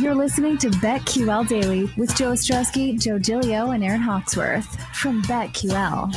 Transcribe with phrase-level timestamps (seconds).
[0.00, 6.14] You're listening to BetQL Daily with Joe Ostrowski, Joe Gilio, and Aaron Hawksworth from BetQL.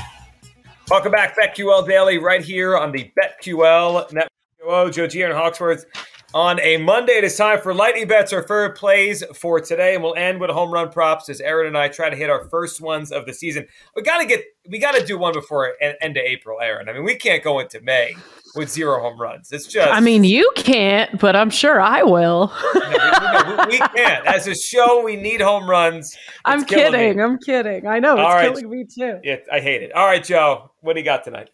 [0.90, 4.30] Welcome back, BetQL Daily, right here on the BetQL Network.
[4.62, 5.86] Joe, Joe G, Aaron Hawksworth
[6.34, 7.12] on a Monday.
[7.12, 10.50] It is time for Lightning Bets, our favorite plays for today, and we'll end with
[10.50, 13.34] home run props as Aaron and I try to hit our first ones of the
[13.34, 13.68] season.
[13.98, 16.88] We got to get, we got to do one before end of April, Aaron.
[16.88, 18.16] I mean, we can't go into May
[18.56, 19.52] with zero home runs.
[19.52, 19.92] It's just.
[19.92, 22.52] I mean, you can't, but I'm sure I will.
[22.76, 24.26] no, we, we, we, can't.
[24.26, 26.14] As a show, we need home runs.
[26.14, 27.18] It's I'm kidding.
[27.18, 27.24] Me.
[27.24, 27.88] I'm kidding.
[27.88, 28.54] I know it's All right.
[28.54, 29.20] killing me too.
[29.24, 29.94] Yeah, I hate it.
[29.94, 31.50] All right, Joe, what do you got tonight?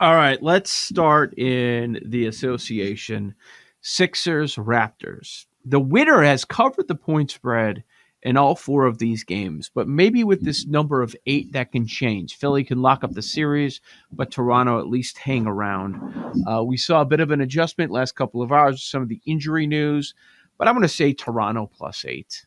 [0.00, 3.34] All right, let's start in the association.
[3.80, 5.46] Sixers Raptors.
[5.64, 7.84] The winner has covered the point spread
[8.24, 11.86] in all four of these games, but maybe with this number of eight, that can
[11.86, 12.36] change.
[12.36, 16.32] Philly can lock up the series, but Toronto at least hang around.
[16.48, 19.20] Uh, we saw a bit of an adjustment last couple of hours, some of the
[19.26, 20.14] injury news,
[20.56, 22.46] but I'm going to say Toronto plus eight.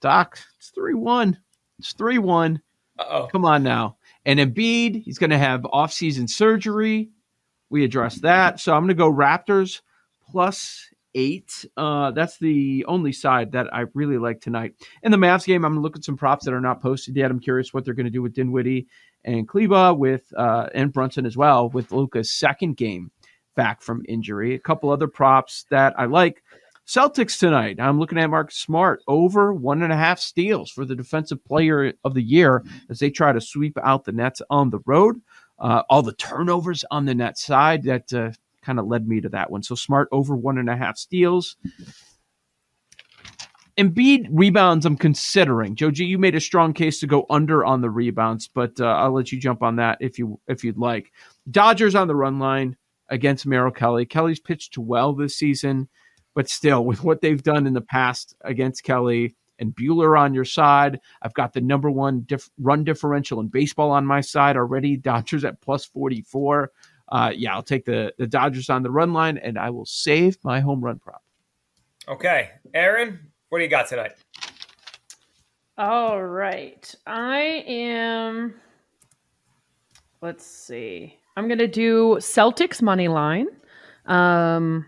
[0.00, 1.38] Doc, it's 3 1.
[1.78, 2.60] It's 3 1.
[3.30, 3.96] Come on now.
[4.24, 7.10] And Embiid, he's going to have offseason surgery.
[7.70, 8.58] We addressed that.
[8.58, 9.82] So I'm going to go Raptors
[10.30, 11.64] plus eight.
[11.76, 14.74] Uh, that's the only side that I really like tonight.
[15.02, 17.16] In the Mavs game, I'm going to look at some props that are not posted
[17.16, 17.30] yet.
[17.30, 18.86] I'm curious what they're going to do with Dinwiddie
[19.24, 23.10] and Kleber with uh, and Brunson as well with Luka's second game
[23.56, 24.54] back from injury.
[24.54, 26.44] A couple other props that I like.
[26.86, 27.80] Celtics tonight.
[27.80, 31.92] I'm looking at Mark Smart over one and a half steals for the defensive player
[32.04, 35.20] of the year as they try to sweep out the Nets on the road.
[35.58, 38.30] Uh, all the turnovers on the net side that uh,
[38.66, 39.62] kind of led me to that one.
[39.62, 41.56] So Smart over one and a half steals.
[43.78, 45.76] Embiid rebounds, I'm considering.
[45.76, 48.86] Joe G, you made a strong case to go under on the rebounds, but uh,
[48.86, 51.12] I'll let you jump on that if you if you'd like.
[51.50, 52.76] Dodgers on the run line
[53.08, 54.06] against Merrill Kelly.
[54.06, 55.88] Kelly's pitched well this season,
[56.34, 60.46] but still, with what they've done in the past against Kelly and Buehler on your
[60.46, 64.96] side, I've got the number one dif- run differential in baseball on my side already.
[64.96, 66.72] Dodgers at plus 44
[67.08, 70.38] uh, yeah, I'll take the the Dodgers on the run line, and I will save
[70.42, 71.22] my home run prop.
[72.08, 73.18] Okay, Aaron,
[73.48, 74.12] what do you got tonight?
[75.78, 78.54] All right, I am.
[80.22, 81.18] Let's see.
[81.36, 83.46] I'm gonna do Celtics money line.
[84.06, 84.86] Um,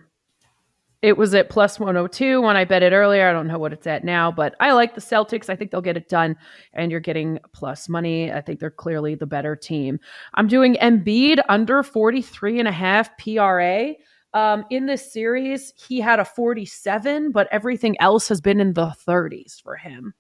[1.01, 3.29] it was at plus 102 when I bet it earlier.
[3.29, 5.49] I don't know what it's at now, but I like the Celtics.
[5.49, 6.37] I think they'll get it done,
[6.73, 8.33] and you're getting plus money.
[8.33, 10.01] I think they're clearly the better team.
[10.35, 13.93] I'm doing Embiid under 43 and a half PRA.
[14.35, 18.93] Um, in this series, he had a 47, but everything else has been in the
[19.07, 20.15] 30s for him.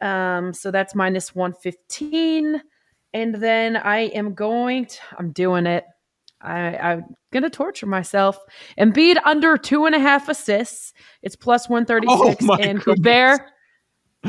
[0.00, 2.62] Um, so that's minus 115.
[3.12, 5.84] And then I am going to, I'm doing it.
[6.40, 8.38] I, I'm gonna torture myself.
[8.78, 10.92] Embiid under two and a half assists.
[11.22, 13.40] It's plus one thirty six, oh and Gobert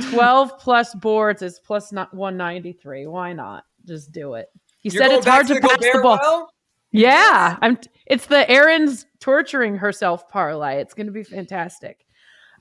[0.09, 3.07] twelve plus boards is plus not one ninety three.
[3.07, 3.63] Why not?
[3.85, 4.47] Just do it.
[4.79, 6.19] He You're said it's hard to, to pass Gobert the ball.
[6.21, 6.53] Well?
[6.91, 7.77] Yeah, I'm.
[8.07, 10.81] It's the Aaron's torturing herself parlay.
[10.81, 12.05] It's gonna be fantastic.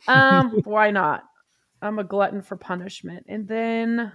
[0.06, 1.24] Um, why not?
[1.80, 4.12] I'm a glutton for punishment, and then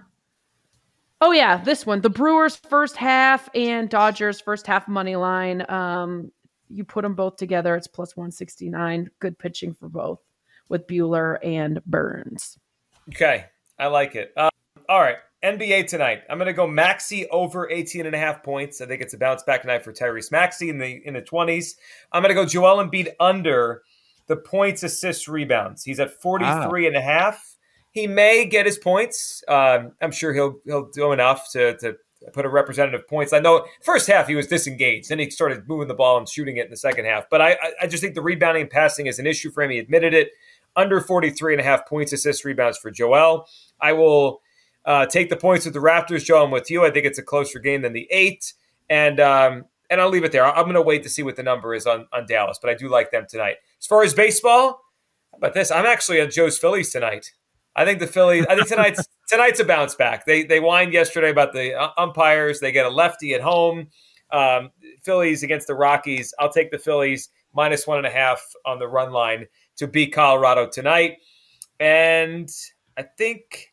[1.20, 2.00] Oh yeah, this one.
[2.00, 5.64] The Brewers first half and Dodgers first half money line.
[5.70, 6.32] Um,
[6.68, 9.10] you put them both together, it's plus 169.
[9.20, 10.20] Good pitching for both
[10.68, 12.58] with Buehler and Burns.
[13.10, 13.46] Okay,
[13.78, 14.32] I like it.
[14.36, 14.50] Um,
[14.88, 16.22] all right, NBA tonight.
[16.28, 18.80] I'm going to go Maxey over 18 and a half points.
[18.80, 21.74] I think it's a bounce back night for Tyrese Maxey in the in the 20s.
[22.12, 23.82] I'm going to go Joel Embiid under
[24.26, 25.84] the points, assists, rebounds.
[25.84, 27.53] He's at 43 and a half
[27.94, 29.42] he may get his points.
[29.48, 31.96] Um, I'm sure he'll he'll do enough to to
[32.32, 33.32] put a representative points.
[33.32, 36.56] I know first half he was disengaged, then he started moving the ball and shooting
[36.56, 37.24] it in the second half.
[37.30, 39.70] But I I just think the rebounding and passing is an issue for him.
[39.70, 40.30] He admitted it.
[40.76, 43.46] Under 43 and a half points, assists, rebounds for Joel.
[43.80, 44.40] I will
[44.84, 46.42] uh, take the points with the Raptors, Joe.
[46.42, 46.84] I'm with you.
[46.84, 48.54] I think it's a closer game than the eight,
[48.90, 50.44] and um, and I'll leave it there.
[50.44, 52.74] I'm going to wait to see what the number is on on Dallas, but I
[52.74, 53.58] do like them tonight.
[53.78, 54.80] As far as baseball,
[55.36, 55.70] about this?
[55.70, 57.32] I'm actually on Joe's Phillies tonight.
[57.76, 58.46] I think the Phillies.
[58.48, 60.26] I think tonight's tonight's a bounce back.
[60.26, 62.60] They they whined yesterday about the uh, umpires.
[62.60, 63.88] They get a lefty at home.
[64.30, 64.70] Um,
[65.02, 66.34] Phillies against the Rockies.
[66.38, 70.12] I'll take the Phillies minus one and a half on the run line to beat
[70.12, 71.18] Colorado tonight.
[71.80, 72.48] And
[72.96, 73.72] I think,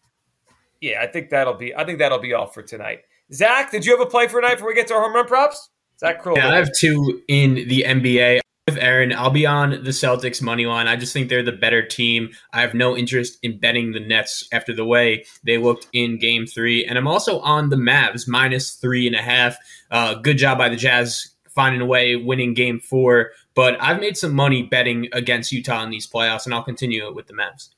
[0.82, 1.76] yeah, I think that'll be.
[1.76, 3.02] I think that'll be all for tonight.
[3.34, 5.26] Zach, did you have a play for tonight before we get to our home run
[5.26, 5.70] props?
[6.00, 6.38] Zach Kroll.
[6.38, 9.14] Yeah, I have two in the NBA with Aaron.
[9.14, 10.88] I'll be on the Celtics money line.
[10.88, 12.30] I just think they're the better team.
[12.54, 16.46] I have no interest in betting the Nets after the way they looked in Game
[16.46, 19.58] Three, and I'm also on the Mavs minus three and a half.
[19.90, 23.32] Uh, good job by the Jazz finding a way, winning Game Four.
[23.56, 27.16] But I've made some money betting against Utah in these playoffs, and I'll continue it
[27.16, 27.70] with the Mavs.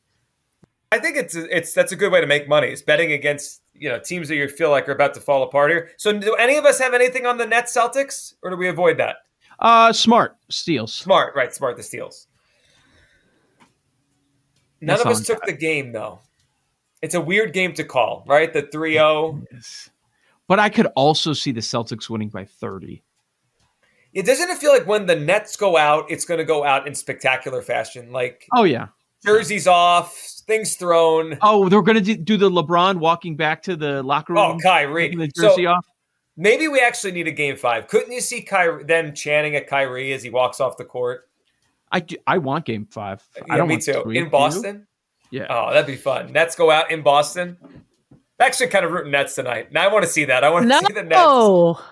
[0.92, 2.68] I think it's it's that's a good way to make money.
[2.68, 5.72] Is betting against you know teams that you feel like are about to fall apart
[5.72, 5.90] here.
[5.98, 8.98] So, do any of us have anything on the Nets Celtics, or do we avoid
[8.98, 9.16] that?
[9.64, 10.94] Uh, smart steals.
[10.94, 11.54] Smart, right?
[11.56, 12.28] Smart the steals.
[14.82, 16.20] None That's of us took the game though.
[17.02, 18.52] It's a weird game to call, right?
[18.52, 19.46] The 3-0.
[19.52, 19.90] Yes.
[20.48, 23.02] But I could also see the Celtics winning by 30.
[24.14, 26.86] It doesn't it feel like when the Nets go out, it's going to go out
[26.88, 28.12] in spectacular fashion.
[28.12, 28.88] Like Oh yeah.
[29.26, 30.14] jerseys off,
[30.46, 31.38] things thrown.
[31.42, 34.58] Oh, they're going to do the LeBron walking back to the locker room.
[34.58, 35.16] Oh, Kyrie.
[35.16, 35.86] the So jersey off.
[36.38, 37.88] Maybe we actually need a game five.
[37.88, 41.30] Couldn't you see Kyrie them chanting at Kyrie as he walks off the court?
[41.92, 43.24] I, do- I want game five.
[43.50, 44.02] I don't me want too.
[44.04, 44.18] three.
[44.18, 44.30] In?
[44.30, 44.88] Boston?
[45.32, 45.48] Yeah.
[45.50, 46.32] Oh, that'd be fun.
[46.32, 47.58] Nets go out in Boston.
[48.40, 49.72] Actually, kind of rooting Nets tonight.
[49.72, 50.44] Now I want to see that.
[50.44, 50.80] I want to No.
[50.80, 51.84] see the Nets.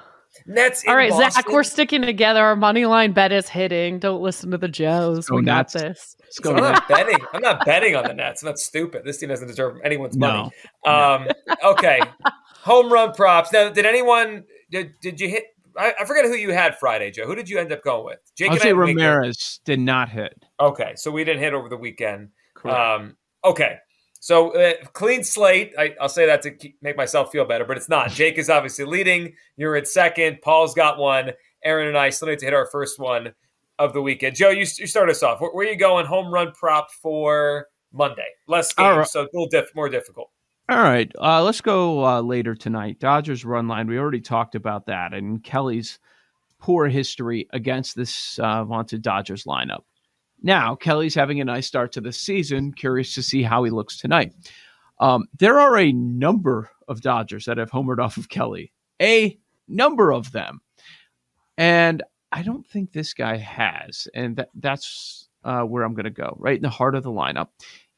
[0.47, 0.83] Nets.
[0.83, 1.31] In All right, Boston.
[1.31, 2.41] Zach, we're sticking together.
[2.43, 3.99] Our money line bet is hitting.
[3.99, 5.27] Don't listen to the Joes.
[5.27, 6.15] Go we got this.
[6.21, 6.55] Let's So.
[6.55, 7.17] I'm not betting.
[7.33, 8.41] I'm not betting on the Nets.
[8.41, 9.03] I'm not stupid.
[9.05, 10.51] This team doesn't deserve anyone's money.
[10.85, 11.27] Um,
[11.63, 11.99] okay.
[12.63, 13.51] Home run props.
[13.51, 15.45] Now, did anyone did did you hit?
[15.77, 17.25] I, I forget who you had Friday, Joe.
[17.25, 18.19] Who did you end up going with?
[18.37, 19.01] Jake I didn't make it.
[19.01, 20.33] Ramirez did not hit.
[20.59, 22.29] Okay, so we didn't hit over the weekend.
[22.53, 22.77] Correct.
[22.77, 23.77] Um, okay,
[24.19, 25.73] so uh, clean slate.
[25.77, 28.09] I, I'll say that to keep, make myself feel better, but it's not.
[28.11, 29.33] Jake is obviously leading.
[29.57, 30.41] You're in second.
[30.41, 31.31] Paul's got one.
[31.63, 33.33] Aaron and I still need to hit our first one
[33.79, 34.35] of the weekend.
[34.35, 35.41] Joe, you, you start us off.
[35.41, 36.05] Where, where are you going?
[36.05, 38.27] Home run prop for Monday.
[38.47, 39.07] Less games, right.
[39.07, 40.29] so a little diff- more difficult.
[40.69, 42.99] All right, uh, let's go uh, later tonight.
[42.99, 43.87] Dodgers run line.
[43.87, 45.99] We already talked about that, and Kelly's
[46.59, 49.81] poor history against this uh, vaunted Dodgers lineup.
[50.41, 52.71] Now Kelly's having a nice start to the season.
[52.73, 54.33] Curious to see how he looks tonight.
[54.99, 58.71] Um, there are a number of Dodgers that have homered off of Kelly.
[59.01, 59.37] A
[59.67, 60.61] number of them,
[61.57, 66.11] and I don't think this guy has, and that, that's uh, where I'm going to
[66.11, 66.37] go.
[66.39, 67.47] Right in the heart of the lineup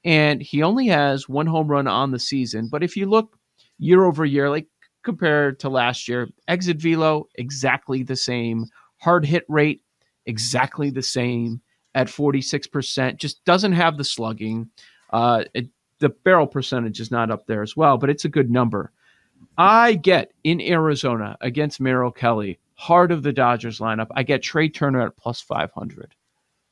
[0.03, 2.67] and he only has one home run on the season.
[2.67, 3.37] But if you look
[3.77, 4.67] year over year, like
[5.03, 8.65] compared to last year, exit velo exactly the same,
[8.97, 9.81] hard hit rate
[10.25, 11.61] exactly the same
[11.95, 14.69] at 46%, just doesn't have the slugging.
[15.11, 15.67] Uh, it,
[15.99, 18.91] the barrel percentage is not up there as well, but it's a good number.
[19.57, 24.69] I get in Arizona against Merrill Kelly, heart of the Dodgers lineup, I get Trea
[24.69, 26.15] Turner at plus 500.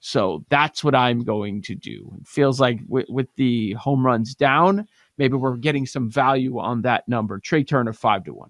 [0.03, 2.11] So that's what I'm going to do.
[2.19, 4.87] It feels like with, with the home runs down,
[5.19, 7.37] maybe we're getting some value on that number.
[7.39, 8.49] Trea Turner, five to one.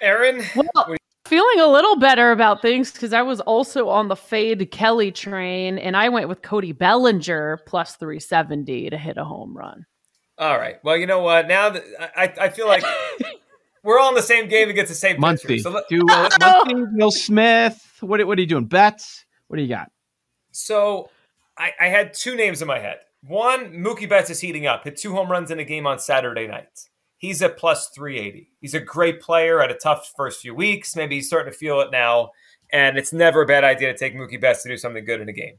[0.00, 0.94] Aaron, Well,
[1.24, 5.78] feeling a little better about things because I was also on the fade Kelly train,
[5.78, 9.86] and I went with Cody Bellinger plus 370 to hit a home run.
[10.38, 10.76] all right.
[10.84, 11.48] Well, you know what?
[11.48, 11.82] Now that
[12.16, 12.84] I, I feel like
[13.82, 15.58] we're all in the same game against the same pitcher.
[15.60, 17.80] So let- Do uh, Muncy, Will Smith.
[18.00, 18.66] What, what are you doing?
[18.66, 19.24] Bets?
[19.48, 19.90] What do you got?
[20.52, 21.10] So
[21.58, 22.98] I, I had two names in my head.
[23.22, 24.84] One, Mookie Betts is heating up.
[24.84, 26.88] Hit two home runs in a game on Saturday night.
[27.18, 28.50] He's at plus 380.
[28.60, 29.60] He's a great player.
[29.62, 30.94] at a tough first few weeks.
[30.94, 32.30] Maybe he's starting to feel it now.
[32.72, 35.28] And it's never a bad idea to take Mookie Betts to do something good in
[35.28, 35.58] a game.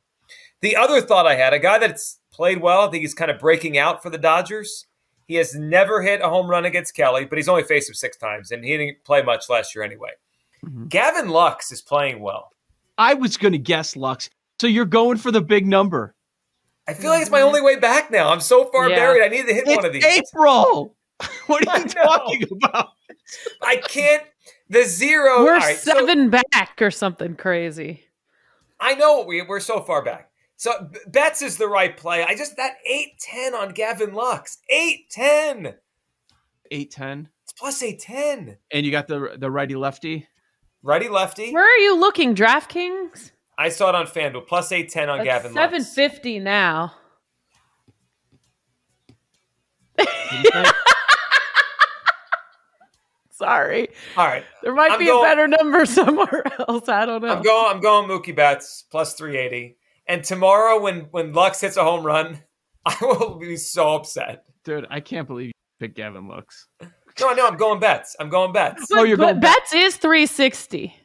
[0.62, 3.40] The other thought I had, a guy that's played well, I think he's kind of
[3.40, 4.86] breaking out for the Dodgers.
[5.28, 8.18] He has never hit a home run against Kelly, but he's only faced him six
[8.18, 10.12] times, and he didn't play much last year anyway.
[10.66, 10.90] Mhm.
[10.90, 12.52] Gavin Lux is playing well.
[12.98, 14.30] I was going to guess Lux.
[14.60, 16.16] So you're going for the big number.
[16.88, 18.30] I feel like it's my only way back now.
[18.30, 18.96] I'm so far Yeah.
[18.96, 19.24] buried.
[19.24, 20.06] I need to hit It's one of these.
[20.06, 20.96] April.
[21.48, 22.90] What are you talking about?
[23.64, 24.24] I can't.
[24.70, 25.44] The zero.
[25.44, 28.04] We're all right, so seven back or something crazy.
[28.80, 30.30] I know we we're so far back.
[30.58, 32.24] So B- Betts is the right play.
[32.24, 34.60] I just that eight ten on Gavin Lux.
[34.70, 35.74] Eight ten.
[36.70, 37.30] 810.
[37.44, 38.58] It's plus eight ten.
[38.72, 40.28] And you got the the righty lefty.
[40.88, 41.52] Righty lefty.
[41.52, 43.32] Where are you looking, DraftKings?
[43.58, 44.48] I saw it on FanDuel.
[44.48, 46.44] Plus eight ten on Gavin 750 Lux.
[46.46, 46.94] now.
[53.32, 54.44] Sorry, All right.
[54.64, 56.90] there might I'm be going- a better number somewhere else.
[56.90, 57.28] I don't know.
[57.36, 57.76] I'm going.
[57.76, 59.78] I'm going Mookie Betts plus three eighty.
[60.08, 62.42] And tomorrow, when when Lux hits a home run,
[62.86, 64.46] I will be so upset.
[64.64, 66.68] Dude, I can't believe you picked Gavin Lux.
[67.20, 68.16] No, no, I'm going Betts.
[68.20, 68.88] I'm going Betts.
[68.92, 69.58] Oh, you're but going back.
[69.58, 70.96] Betts is three sixty.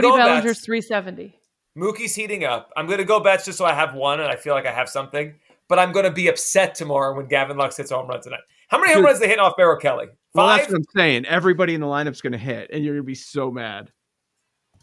[0.00, 0.64] Going Bellinger's Betts.
[0.64, 1.38] three seventy.
[1.76, 2.72] Mookie's heating up.
[2.76, 4.72] I'm going to go Betts just so I have one and I feel like I
[4.72, 5.34] have something.
[5.68, 8.40] But I'm going to be upset tomorrow when Gavin Lux hits home run tonight.
[8.68, 9.06] How many home Dude.
[9.06, 10.06] runs they hit off Barrow Kelly?
[10.34, 10.60] Well, Five.
[10.60, 11.26] that's what I'm saying.
[11.26, 13.92] Everybody in the lineup's going to hit, and you're going to be so mad.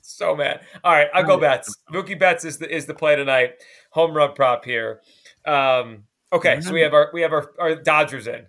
[0.01, 0.61] so mad.
[0.83, 1.75] All right, I'll go Betts.
[1.91, 3.55] Mookie Betts is the is the play tonight.
[3.91, 5.01] Home run prop here.
[5.45, 8.45] Um, okay, so we have our we have our, our Dodgers in.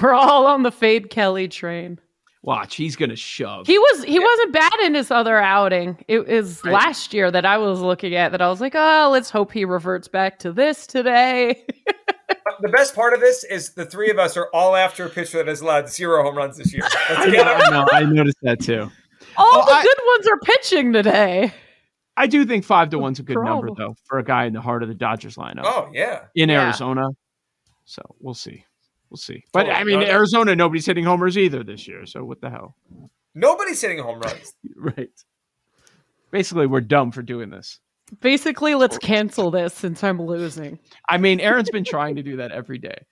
[0.00, 1.98] We're all on the fade Kelly train.
[2.44, 3.66] Watch, he's going to shove.
[3.68, 6.02] He was he wasn't bad in his other outing.
[6.08, 6.72] It was Right.
[6.74, 9.64] last year that I was looking at that I was like, oh, let's hope he
[9.64, 11.64] reverts back to this today.
[12.60, 15.38] the best part of this is the three of us are all after a pitcher
[15.38, 16.82] that has allowed zero home runs this year.
[17.10, 17.46] Let's get.
[17.46, 17.86] I know.
[17.92, 18.90] I noticed that too.
[19.36, 21.52] All Oh, the I- good ones are pitching today.
[22.16, 24.60] I do think five to one's a good number though for a guy in the
[24.60, 26.24] heart of the Dodgers lineup Oh yeah.
[26.34, 26.64] in Yeah.
[26.64, 27.06] Arizona.
[27.84, 28.64] So we'll see.
[29.12, 29.44] We'll see.
[29.52, 29.76] But Totally.
[29.78, 30.10] I mean, No, no.
[30.10, 32.06] Arizona, nobody's hitting homers either this year.
[32.06, 32.76] So what the hell?
[33.34, 34.54] Nobody's hitting home runs.
[34.76, 35.10] right.
[36.30, 37.78] Basically, we're dumb for doing this.
[38.22, 40.78] Basically, let's cancel this since I'm losing.
[41.10, 43.04] I mean, Aaron's been trying to do that every day.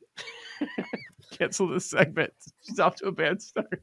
[1.38, 2.33] Cancel this segment.
[2.66, 3.83] She's off to a bad start.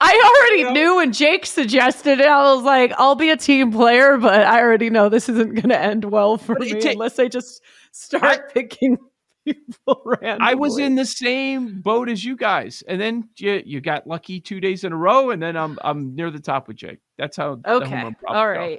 [0.00, 0.72] I already Yeah.
[0.72, 2.26] knew when Jake suggested it.
[2.26, 5.68] I was like, I'll be a team player, but I already know this isn't going
[5.68, 8.96] to end well for me ta- unless I just start picking
[9.44, 10.38] people randomly.
[10.50, 14.40] I was in the same boat as you guys, and then you you got lucky
[14.40, 16.98] two days in a row, and then I'm I'm near the top with Jake.
[17.18, 17.56] That's how.
[17.56, 18.02] the home Okay.
[18.02, 18.78] run props go.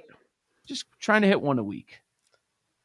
[0.68, 2.02] Just trying to hit one a week.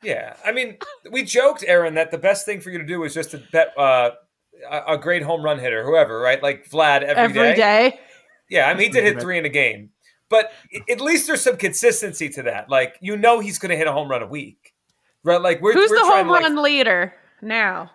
[0.03, 0.77] Yeah, I mean,
[1.11, 3.77] we joked, Aaron, that the best thing for you to do is just to bet
[3.79, 4.11] uh,
[4.71, 6.43] a, a great home run hitter, whoever, right?
[6.43, 7.41] Like Vlad every day.
[7.41, 8.01] Every day.
[8.49, 9.91] Yeah, I mean, he did hit three in a game,
[10.29, 10.53] but
[10.89, 12.71] at least there's some consistency to that.
[12.71, 14.75] Like, you know, he's going to hit a home run a week,
[15.25, 15.41] right?
[15.41, 17.91] Like, we're Who's we're the home to, like, run leader now?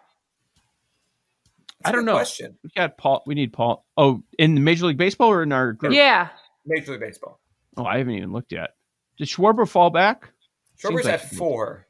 [1.83, 2.13] That's a I don't know.
[2.13, 2.57] Question.
[2.63, 3.23] We got Paul.
[3.25, 3.85] We need Paul.
[3.97, 5.93] Oh, in Major League Baseball or in our group?
[5.93, 6.29] Yeah.
[6.65, 7.39] Major League Baseball.
[7.77, 8.71] Oh, I haven't even looked yet.
[9.17, 10.29] Did Schwarber fall back?
[10.77, 11.87] Seems Schwarber's like at four.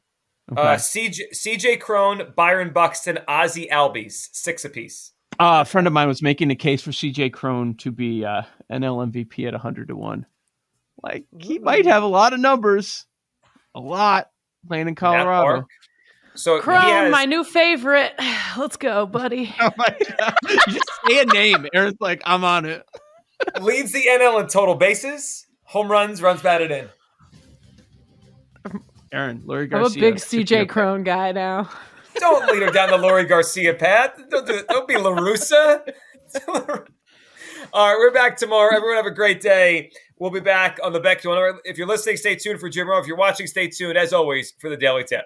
[0.52, 0.62] Okay.
[0.62, 5.14] Uh, CJ, CJ Cron, Byron Buxton, Ozzy Albies, six apiece.
[5.40, 8.44] Uh, a friend of mine was making a case for CJ Cron to be uh,
[8.72, 10.26] NL MVP at 100 to 1.
[11.02, 13.06] Like, he might have a lot of numbers.
[13.74, 14.30] A lot
[14.68, 15.68] playing in Matt Colorado.
[16.32, 16.38] Park.
[16.38, 18.14] So he Cron, has, my new favorite.
[18.58, 19.54] Let's go, buddy.
[19.62, 20.36] Oh my God.
[20.50, 21.68] You just say a name.
[21.74, 22.86] Aaron's like, I'm on it.
[23.62, 26.90] leads the NL in total bases, home runs, runs batted in.
[29.14, 30.02] Aaron, Laurie Garcia.
[30.02, 31.70] I'm a big CJ Cron guy now.
[32.16, 34.12] Don't lead her down the Laurie Garcia path.
[34.30, 34.68] Don't do it.
[34.70, 35.82] Don't be La Russa.
[37.74, 38.74] All right, we're back tomorrow.
[38.76, 39.92] Everyone have a great day.
[40.20, 41.22] We'll be back on the Beck.
[41.66, 43.00] If you're listening, stay tuned for Jim Rowe.
[43.00, 45.26] If you're watching, stay tuned as always for the Daily Tip.